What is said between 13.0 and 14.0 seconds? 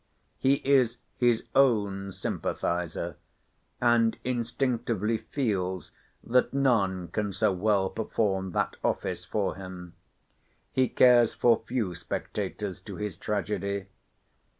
tragedy.